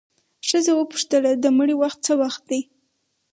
ښځه 0.47 0.71
وپوښتله 0.75 1.31
د 1.33 1.45
مړي 1.57 1.75
وخت 1.81 1.99
څه 2.07 2.13
وخت 2.21 2.41
دی؟ 2.49 2.61